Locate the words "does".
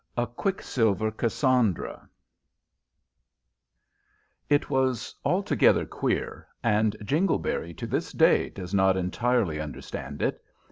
8.49-8.73